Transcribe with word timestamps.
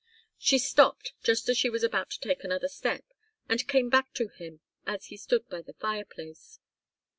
She 0.39 0.57
stopped 0.57 1.13
just 1.21 1.47
as 1.47 1.59
she 1.59 1.69
was 1.69 1.83
about 1.83 2.09
to 2.09 2.19
take 2.19 2.43
another 2.43 2.67
step, 2.67 3.05
and 3.47 3.67
came 3.67 3.87
back 3.87 4.11
to 4.15 4.29
him 4.29 4.61
as 4.87 5.05
he 5.13 5.15
stood 5.17 5.47
by 5.47 5.61
the 5.61 5.73
fireplace. 5.73 6.59